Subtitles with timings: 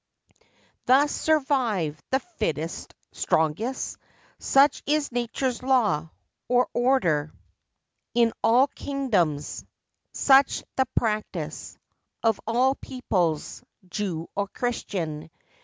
[0.87, 3.97] Thus survive the fittest—strongest.
[4.39, 6.09] Such is nature's law,
[6.47, 7.37] or order, i8 FACTS
[8.15, 8.23] AND FANCIES.
[8.23, 9.65] In all kingdoms.
[10.13, 11.77] Such the practice
[12.23, 15.29] Of all peoples, Jew or Christian.